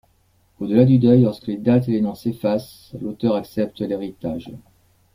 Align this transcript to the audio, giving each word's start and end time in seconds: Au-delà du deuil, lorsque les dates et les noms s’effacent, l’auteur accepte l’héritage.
Au-delà 0.59 0.83
du 0.85 0.97
deuil, 0.97 1.21
lorsque 1.21 1.45
les 1.45 1.57
dates 1.57 1.87
et 1.87 1.91
les 1.91 2.01
noms 2.01 2.15
s’effacent, 2.15 2.95
l’auteur 2.99 3.35
accepte 3.35 3.81
l’héritage. 3.81 4.49